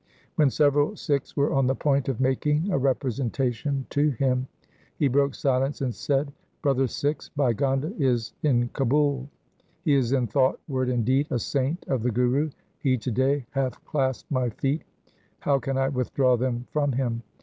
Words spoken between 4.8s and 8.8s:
he broke silence and said,' Brother Sikhs, Bhai Gonda is in